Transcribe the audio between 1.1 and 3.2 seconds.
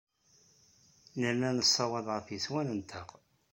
Nella nessawaḍ ɣer yeswan-nteɣ.